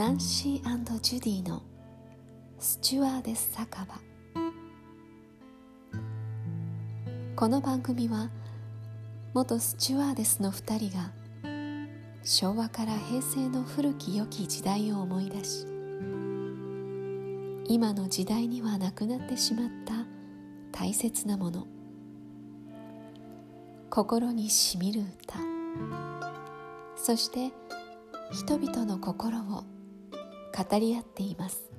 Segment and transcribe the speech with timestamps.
[0.00, 1.62] ナンシージュディの
[2.58, 4.00] スチュワーデス酒場。
[7.36, 8.30] この番組は
[9.34, 11.12] 元スチュワーデスの2人が
[12.22, 15.66] 昭和から平成の古き良き時代を思い出し
[17.68, 19.92] 今の時代にはなくなってしまった
[20.72, 21.66] 大切なもの
[23.90, 25.38] 心にしみる歌
[26.96, 27.52] そして
[28.32, 29.64] 人々の心を
[30.56, 31.70] 語り合っています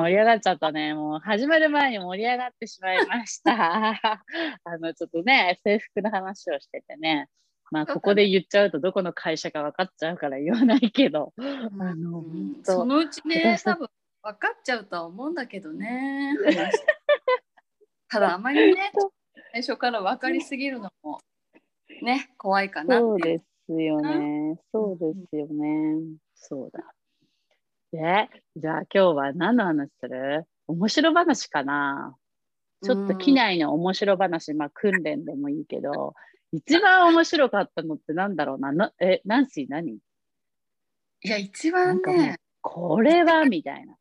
[0.00, 0.94] 盛り上がっちゃったね。
[0.94, 3.52] もう始まる前に盛り上がってしまいました。
[4.64, 7.28] あの、ちょっとね、制服の話をしててね。
[7.70, 11.32] まあ、ここで言っちゃうとどこの会社か分かっちゃうから言わないけど。
[11.38, 11.42] あ
[11.94, 13.88] の、うんそのうちね、多分
[14.22, 16.34] 分かっちゃうとは思うんだけどね。
[16.44, 16.72] 話
[18.08, 18.90] ただ、あまりね、
[19.52, 21.20] 最初から分かりすぎるのも
[22.02, 23.38] ね、怖いかなっていう。
[23.38, 24.58] ですよね。
[24.72, 26.00] そうですよね。
[26.34, 26.94] そうだ。
[27.92, 30.46] で、じゃあ今日は何の話する？
[30.66, 32.16] 面白話かな？
[32.82, 36.14] ちょっと機内の面白話、まあ訓練でもいいけど、
[36.52, 38.72] 一番面白かったのってなんだろうな？
[38.72, 39.92] なえ、ナンシー何？
[39.92, 40.00] い
[41.22, 43.44] や、一番ね、これは？
[43.44, 43.96] みたいな。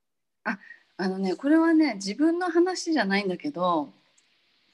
[1.01, 3.89] あのね、これはね、自分の話じゃないんだけど、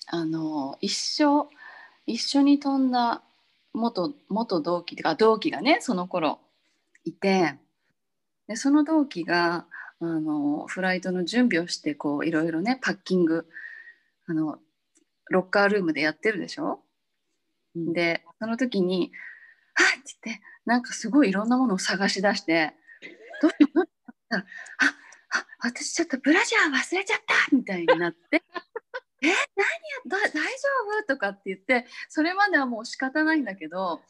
[0.07, 1.49] あの、一緒、
[2.07, 3.21] 一緒に飛んだ
[3.75, 6.39] 元、元同期とか、同期がね、その頃
[7.05, 7.55] いて、
[8.47, 9.67] で、その同期が、
[10.01, 13.47] あの、フライトの準備をして、こう、いろいろね、パッキング、
[14.27, 14.59] あの、
[15.31, 16.81] ロッカールームでやってるでしょ？
[17.75, 17.93] うん。
[17.93, 19.11] で、その時に、
[19.75, 22.73] はっって言って、なんかすごいいろんなものを探し出して、
[23.41, 23.57] どうし
[24.31, 24.45] あ、あ、
[25.61, 27.55] 私ちょっとブラジャー忘れちゃった！
[27.55, 28.43] みたいになって、
[29.23, 29.64] え、何
[31.03, 34.01] 夫とかって言って、それまではもう仕方ないんだけど、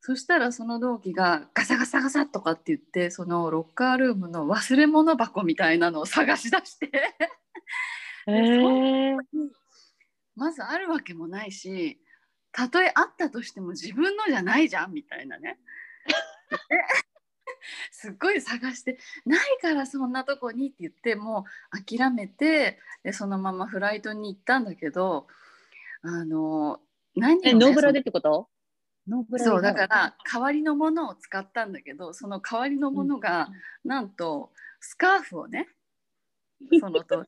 [0.00, 6.90] そしたらその同期がガサガサガサとかって言って、そのロッカールームの忘れ物箱みたいなのを探し出して、
[8.26, 9.16] えー、
[10.36, 11.98] まずあるわけもないし
[12.52, 15.58] たとえあったとしても自分のじゃないじゃんみたいなね。
[16.68, 16.76] で
[17.90, 25.26] すっごい探して「ないからそんなとこに」って言ってもう諦めてでそのままフライトに行ったんだけど
[26.06, 26.80] あの
[27.16, 28.48] 何をねえ、ノーブラでってこと？
[29.08, 33.48] ノーブラでそうだから代わりのものを使ったんだけどその代わりのものが、
[33.84, 34.50] なんと
[34.80, 35.66] スカーフをね
[36.78, 37.24] そのと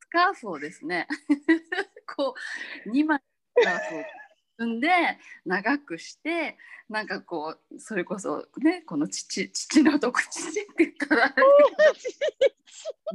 [0.00, 1.06] スカーフをですね
[2.16, 2.34] こ
[2.84, 3.20] う2枚
[3.56, 4.04] スカーフを
[4.58, 4.88] 積んで
[5.44, 6.58] 長くして
[6.88, 11.34] なんかこうそれこそねこの父父のとこ父って言ったら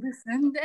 [0.02, 0.62] 結 んで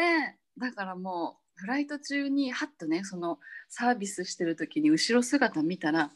[0.56, 6.10] だからもうフライト中にハッとねそのサービスしてる時に後ろ姿見たら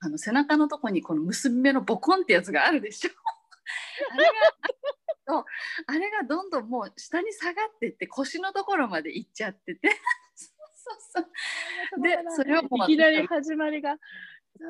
[0.00, 3.10] あの背中のとこにこの結び目のボコンってやつがあるでしょ。
[4.12, 5.44] あれが
[5.86, 9.90] あれがどんどんもう下に下がってって腰のところまで行っちゃってて。
[10.36, 11.24] そうそう
[11.94, 12.02] そう。
[12.02, 13.98] でそれをもういきなり始まりが。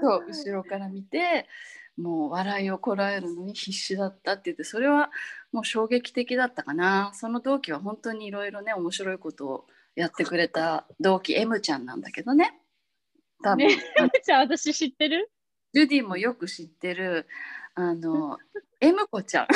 [0.01, 1.49] そう後ろから見て
[1.97, 5.11] もう笑いをこらえるのに必死だったって言ってそれは
[5.53, 7.13] もう衝撃的だったかな。
[7.15, 12.55] その同期は本当にいろいろね面白いことをやってくれた同期 M ちゃんなんだけどね
[13.43, 13.77] 多分、ね、
[14.25, 15.31] じゃあ私知ってる？
[15.73, 17.27] ジュディもよく知ってる
[17.75, 18.39] あの
[18.81, 19.47] M 子ちゃん。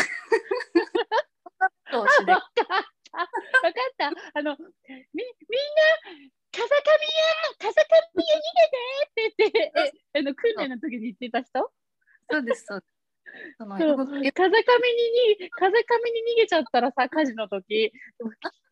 [1.92, 2.62] 同士でわかった。
[2.72, 4.06] わかった。
[4.06, 4.64] あの、み、
[5.12, 5.26] みん
[6.16, 6.78] な、風上や
[7.58, 8.28] 風上や逃げ
[9.26, 9.72] てって言って、
[10.14, 11.70] え、あの、訓練の時に言ってた人？
[12.30, 12.99] そうですそうです。
[13.68, 17.92] 風上にに、風上に逃げちゃったらさ、火事の時、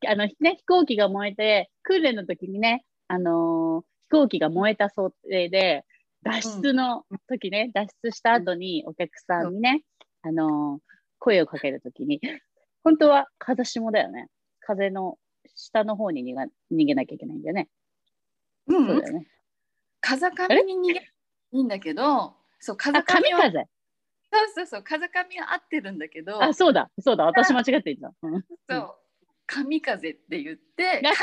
[0.06, 5.84] あの、ね、飛行機が燃えて、訓練の時にね、あのー飛行機が燃えた想定で、
[6.22, 9.82] 脱出の時ね、脱出した後にお客さんにね、
[10.22, 10.80] あのー
[11.18, 12.20] 声をかける時に、
[12.84, 14.28] 本当は風下だよね。
[14.60, 15.18] 風の
[15.54, 17.68] 下の方に逃が逃げなきゃいけないんだよね。
[18.66, 19.26] うんそうだよね。
[20.00, 21.00] 風上に逃げ
[21.52, 23.64] いいんだけど、そう風上は風。
[24.30, 28.12] そうそうそう風上は合ってるんだけど、あ、そうだ、そうだ、私間違ってんじゃん。
[28.22, 28.94] うんそう
[29.50, 31.16] 神風って言って、が神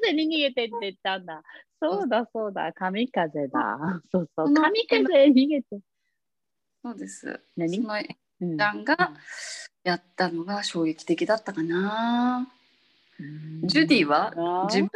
[0.00, 1.42] 風に逃げてって言ったんだ。
[1.78, 4.00] そうだそうだ、神風だ。
[4.10, 5.66] そうそう、神風に逃げて。
[6.82, 7.40] そうです。
[7.54, 7.82] 何？
[7.82, 9.12] そのえうんちゃんが
[9.84, 12.48] やったのが衝撃的だったかな。
[13.64, 14.32] ジュディは
[14.70, 14.90] 自分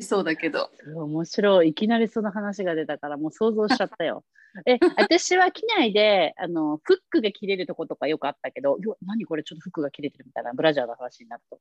[0.00, 0.70] そうだけど。
[0.94, 1.70] 面白い。
[1.70, 4.24] いきなりその話が出たから、もう想像しちゃったよ。
[4.66, 11.60] え、私は機内で、あの、フックが切れるとことかよくあったけど、何これちょっとフックが切れてるみたいな、ブラジャーの話になると。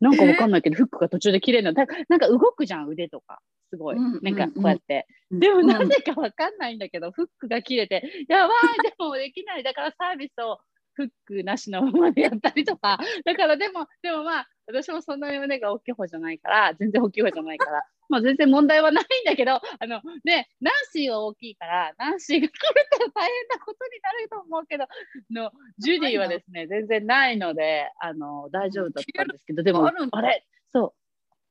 [0.00, 1.72] なんかわかんないけど、フックが途中で切れるの。
[1.72, 3.40] だなんか動くじゃん、腕とか。
[3.70, 3.96] すごい。
[3.96, 5.06] なんかこうやって。
[5.30, 9.62] うんでもなぜかわかんないんだけど、フックが切れて、やばい、でもできない。
[9.62, 10.58] だからサービスを
[10.94, 12.98] フックなしのままでやったりとか。
[13.24, 22.52] だからでも、でもまあ、私もそんなに胸が大きい方じゃないから、全然大きい方じゃないから、まあ全然問題はないんだけど、あのね、ナンシーは大きいから、ナンシーが来る
[22.92, 24.86] と大変なことになると思うけど、
[25.30, 30.92] のジュディはですね、全然ないので、あの大丈夫だったんですけど、でも、あれ、そう。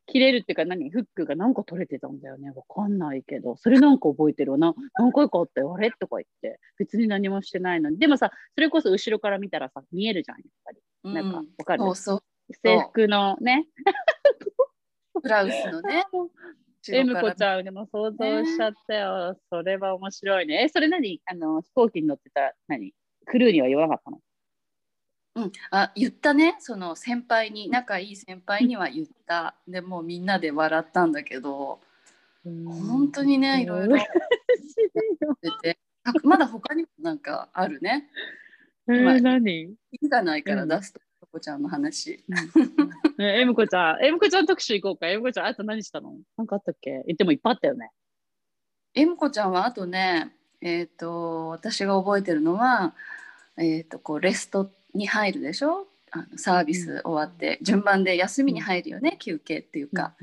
[0.09, 0.89] 切れるっていうか何？
[0.89, 2.49] フックが何個取れてたんだよね。
[2.51, 4.73] わかんないけど、それなんか覚えてるわな。
[4.97, 5.73] 何回かあったよ。
[5.73, 5.91] あれ？
[5.91, 6.61] とか言って。
[6.77, 7.99] 別に何もしてないのに。
[7.99, 10.79] でもさ、それこそ後ろから見たらさ、見えるじゃん、やっぱり。
[11.03, 12.23] うなんか、わかる、そうそう
[12.63, 13.67] 制服のね。
[15.21, 16.05] ブラウスのね
[16.89, 19.37] エムコちんゃんでも想像しちゃったよ。
[19.49, 20.63] それは面白いね。
[20.63, 21.21] え、それ何？
[21.25, 22.93] あの、飛行機に乗ってた、何？
[23.25, 24.19] クルーには言わなかったの？
[25.35, 26.55] うん、あ言ったね。
[26.59, 29.55] その先輩に仲いい先輩には言った。
[29.67, 31.79] でもうみんなで笑ったんだけど。
[32.43, 33.97] 本当にねいろいろ。
[36.23, 38.09] まだ他にもなんかあるね。
[38.87, 39.63] えー、何？
[39.63, 42.23] 意味がないから出すと、ここちゃんの話
[43.17, 45.07] ね、エムコちゃん、エムコちゃん特集行こうか。
[45.07, 46.13] エムコちゃん、あと何したの？
[46.37, 47.03] なんかあったっけ？
[47.07, 47.91] 言ってもいっぱいあったよね。
[48.93, 50.31] えむこちゃんはあとね
[50.61, 52.93] えっ、と私が覚えてるのは
[53.57, 55.87] えっ、とこうレストに入るでしょ？
[56.11, 60.15] あのサービス終わって、順番で休みに入るよね、休憩っていうか、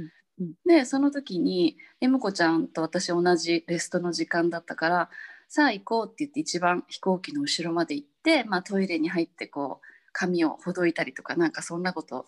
[0.64, 5.10] でその時にえむこちゃんと私同じレストの時間だったから
[5.46, 12.26] さあ行こうって言って一番飛行機の後ろまで行って、まあ、トイレに入ってこう髪をほどいたりとかなんかそんなこと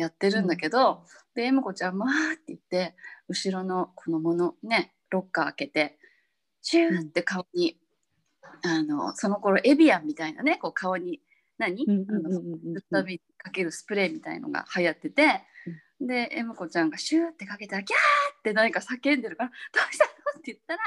[0.00, 1.04] やってるんだけど、
[1.34, 2.94] でえむこちゃんも「わーって言って
[3.28, 5.98] 後ろのこのものねロッカー開けて
[6.62, 7.78] シューって顔に、
[8.64, 11.20] あのその頃エビアンみたいなねこう顔に
[11.58, 11.86] 何、
[12.90, 15.42] たびかけるスプレーみたいのが流行ってて、
[16.00, 19.54] でえむこちゃんがシューってかけたらギャーって何か叫んでるから「ど
[19.90, 20.10] うしたの?」
[20.40, 20.82] って言ったら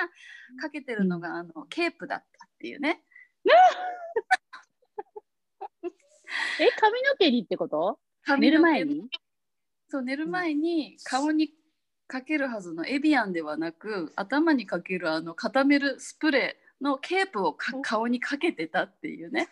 [0.61, 3.03] かけてるのがあのケープだったっていうね。
[6.59, 7.99] え、髪の毛にってこと？
[8.39, 9.09] 寝る前に？
[9.89, 11.51] そう寝る前に顔に
[12.07, 19.49] かけるはずのエビアンではなく頭にかけるあの固めるスプレーのケープをか顔にかけてたっていうね。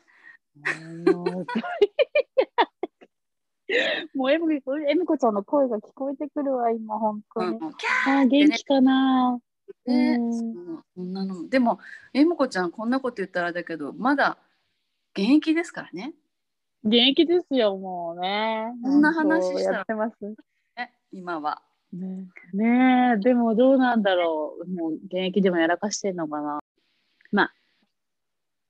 [4.15, 4.59] もうエムエ
[4.95, 7.47] ムコちゃんの声が聞こえてくるわ、今、本当に。
[7.51, 7.59] うん。
[7.59, 9.39] キャあー元気かな。
[9.87, 10.17] ーね。
[10.19, 10.33] うん。
[10.95, 11.79] そんなのでも
[12.13, 14.37] えむこちゃんこんなこと言ったらだけどまだ
[15.15, 16.13] 現役ですからね。
[16.83, 18.65] 元気ですよ、もうね。
[18.83, 20.15] こんな話したらやってます。
[20.75, 21.61] ね今は。
[21.93, 24.67] ねねえ、でもどうなんだろう。
[24.67, 26.59] もう現役でもやらかしてんのかな。
[27.31, 27.53] まあ、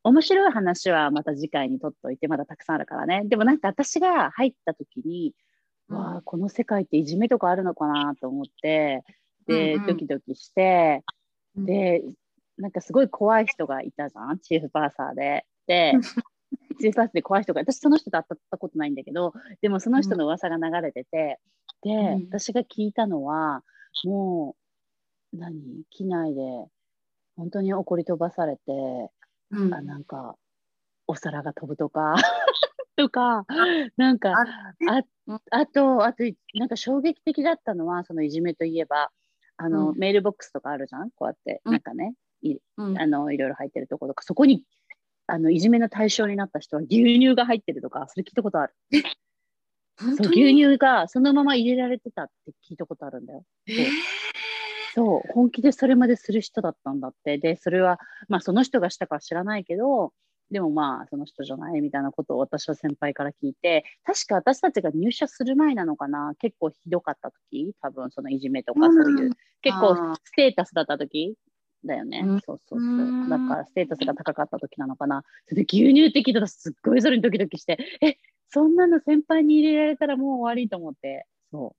[0.04, 3.24] 面白い話はまた次回にとっといて、まだたくさんあるからね。
[3.26, 5.34] でもなんか私が入った時に、
[5.88, 9.04] わあ、この世界っていじめとかあるのかなと思って、
[9.48, 11.04] で、うんうんドキドキして、
[11.56, 12.04] うんで、
[12.58, 15.46] なんかすごい怖い人がいたじゃん、チーフパーサーで。
[15.68, 15.94] で、
[16.80, 21.40] チーフパーサーで怖い人が、私その人と会ったことないんだけど、でもその人の噂が流れてて、
[21.84, 22.28] で、うん。
[22.30, 23.64] 私が聞いたのは、
[24.06, 24.56] も
[25.34, 25.84] う、何？
[25.90, 26.42] 機内で
[27.36, 28.62] 本当に怒り飛ばされて、
[29.52, 29.74] うん。
[29.74, 30.36] あなんか、
[31.08, 32.16] お皿が飛ぶとか、
[32.96, 33.46] とか、
[33.98, 35.02] なんか、ああ
[35.52, 36.24] あと、あと、
[36.56, 39.12] なんか衝撃的だったのは、そのいじめといえば、
[39.58, 39.98] あの、うん。
[39.98, 41.12] メールボックスとかあるじゃん？
[41.12, 41.72] こうやって、うん。
[41.74, 42.14] なんかね、
[42.78, 42.98] うん。
[43.00, 44.66] あの、いろいろ入ってるところとか、そこに、
[45.32, 48.74] あの、いじめの対象になった人は牛乳が入ってるとか、それ聞いたことある。
[50.18, 53.46] そう、牛乳がそのまま入れられてたって聞いたことあるんだよ。
[53.68, 53.88] えー
[54.94, 57.38] そう、本気でそれまでする人だったんだって。
[57.38, 57.98] で、それは、
[58.28, 60.12] まあ、その人がしたか知らないけど、
[60.50, 69.30] でもまあ、その人じゃないみたいなことを私は先輩から聞いて、確か私たちが入社する前なのかな、結構ひどかった時、多分そのいじめとかそういう、
[69.62, 71.36] 結構ステータスだった時
[71.86, 72.24] だよね。
[72.26, 72.42] うん。
[72.42, 72.90] そうそうそう。
[72.90, 73.26] う。
[73.26, 73.30] ん。
[73.30, 75.24] だからステータスが高かった時なのかな。
[75.48, 78.18] それで牛乳って聞いたらすっごいそれにドキドキして、え、
[78.50, 81.76] そんなの先輩に入れられたらもう終わりと思って、そ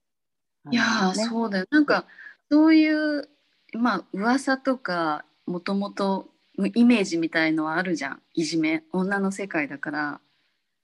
[0.66, 0.70] う。
[0.70, 1.24] いやね。
[1.24, 1.66] そうだよ。
[1.70, 2.06] なんか
[2.50, 3.28] そういう
[3.74, 6.28] まあ噂とかもともと
[6.74, 8.22] イメージみたいのはあるじゃん。
[8.34, 8.84] いじめ。
[8.92, 10.20] 女の世界だから。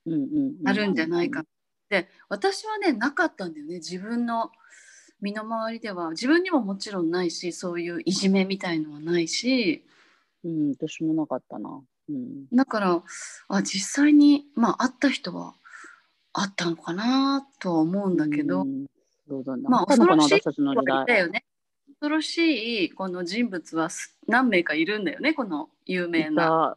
[0.06, 0.20] うんうん
[0.60, 0.68] うん。
[0.68, 1.44] あるんじゃないか、
[1.90, 3.74] で私はねなかったんだよね。
[3.76, 4.50] 自分の
[5.20, 9.84] 身の回りでは自分にももちろんないしそういういじめみたいのはないし
[10.44, 11.80] うん、私もなかったな。
[12.08, 12.46] うん。
[12.52, 13.02] だから
[13.48, 15.54] あ実際にまあ会った人は
[16.32, 18.86] あったのかなとは思うんだけど、うん、
[19.28, 19.62] そうだね。
[19.68, 21.02] まあ恐ろしい私たちの時代。
[21.02, 21.44] いたよね。
[22.00, 26.76] 恐ろしいこの人物はす何名かいるんだよねこの有名な。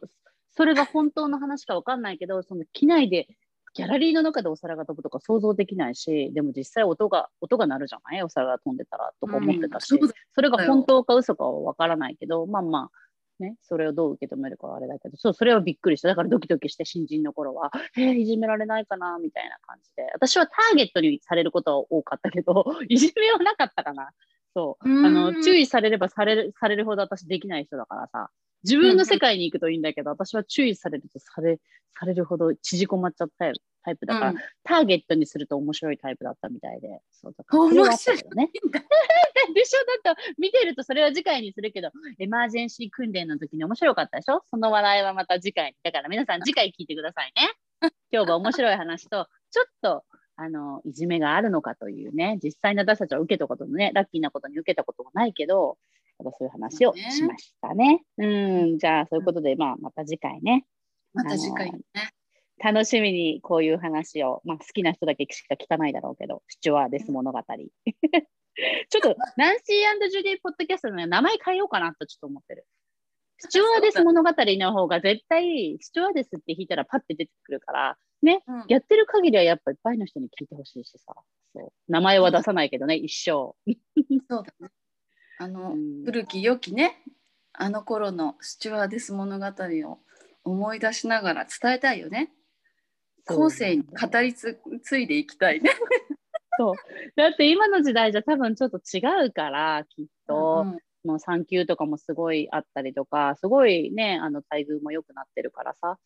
[0.54, 3.28] それが本当の話かわかんないけど、その機内で
[3.74, 8.22] ギャラリーの中でお皿が飛ぶとか想像できないし、でも実際音が、音が鳴るじゃない？
[8.22, 16.08] お皿が飛んでたらとか思ってたし、うんそれが本当か嘘かはわからないけど、まあまあ、ね、それをどう受け止めるかはあれだけど、そう、それはびっくりした。
[16.08, 20.04] だからドキドキして新人の頃は、えーいじめられないかな、みたいな感じで。
[20.14, 24.10] 私はターゲットにされることは多かったけど、 いじめはなかったかな。
[24.54, 24.88] そう。
[24.90, 28.30] うんあの、注意されればされる、されるほど私できない人だからさ、
[28.64, 31.58] 自分の世界に行くといいんだけど、私は注意されるとされ、
[31.98, 33.54] されるほど縮こまっちゃったよ
[33.84, 38.50] タイプだから、うんターゲットにすると面白いタイプだったみたいで、そうだからそれはあったけどね。
[39.54, 39.78] でしょ？
[40.04, 44.42] だって見てるとそれは次回にするけど、エマージェンシー訓練の時に面白かったでしょ？
[44.48, 45.76] その話題はまた次回に。
[45.82, 47.52] だから皆さん次回聞いてくださいね。
[48.12, 50.04] 今日は面白い話と、ちょっと、
[50.42, 55.78] あの、いじめがあるのかというね、実際に私たちは受けたことのね、ラッキーなことに受けたことがないけど、
[56.18, 58.02] やっぱそういう話をしましたね。
[58.18, 58.26] う
[58.74, 60.64] ん、じゃあそういうことで、まあまた次回ね。
[61.14, 61.80] また次回ね。
[62.58, 67.38] 楽しみにこういう話を、まあ、好きな人だけしか聞かないだろうけど、スチュワーデス物語。
[67.42, 72.66] ちょっと、ナンシージュディ・ポッドキャストの名前変えようかなとちょっと思ってる。
[73.42, 81.12] スチュワーデス物語の方が絶対、スチュワーデスって弾いたらパッて出てくるから、ね、うんやってる限りはやっぱいっぱいの人に聞いてほしいしさ、
[81.88, 83.30] 名前は出さないけどね、一生。
[83.30, 84.68] そうだね。
[85.40, 87.02] あの、うん古き良きね、
[87.52, 89.98] あの頃のスチュワーデス物語を
[90.44, 92.30] 思い出しながら伝えたいよね。
[93.26, 95.70] 後世に語りつ継いでいきたいね。
[96.58, 96.74] そう。
[97.16, 100.62] だって今の時代じゃ多分ちょっと違うから、きっと。
[100.64, 105.98] うんもう産休とかもすごいあったりとか、すごいね、あの待遇も良くなってるからさ、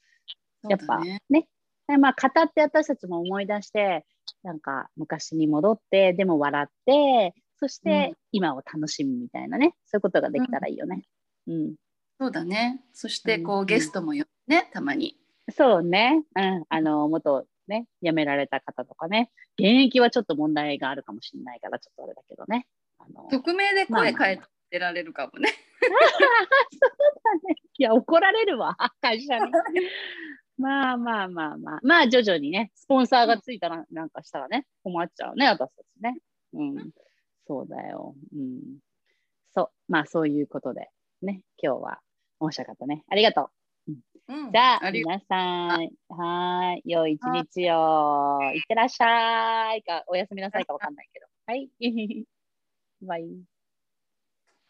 [0.68, 4.04] やっぱねね、まあ語って私たちも思い出して、
[4.42, 11.02] なんか昔に戻って、でも笑って、そしうてん今を楽しむみたいなね、そういうことができたらいいよね。
[11.46, 11.74] うん。
[12.18, 12.82] そうだね。
[12.92, 15.16] そしてこうんうゲストもよね、たまに。
[15.54, 22.66] そうね、うん、あの、元ね、辞められた方とかね、現役はちょっと問題があるかもしれないから、ちょっとあれだけどね。
[22.98, 25.48] あの匿名で声変えてられるかもね。
[25.80, 27.56] そうだね。
[27.78, 29.52] いや、怒られるわ、会社に。
[30.58, 36.16] まあまあまあまあ、まあ徐々にね、スポンサーがついたらなんかしたらね、困っちゃうね、私たちね。
[36.54, 36.90] うん、
[37.46, 38.14] そうだよ。
[38.34, 38.60] うん。
[39.54, 40.88] そう、まあそういうことで、
[41.22, 42.00] ね、今日は
[42.40, 43.04] 面白かったね。
[43.08, 43.50] ありがと
[44.28, 44.52] うんう。
[44.52, 48.40] じゃあ、あり皆さん、はーい、良い一日を。
[48.54, 51.26] いってらっしゃいか、おやすみなさいかわかんないけど。
[51.46, 51.70] はい。
[53.02, 53.55] バイ。